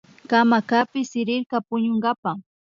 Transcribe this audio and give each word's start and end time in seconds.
Hamacapi 0.31 0.99
sirirka 1.09 1.57
puñunkapa 1.67 2.31